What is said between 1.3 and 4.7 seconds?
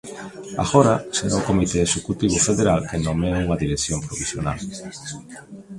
o comité executivo federal quen nomee unha dirección provisional.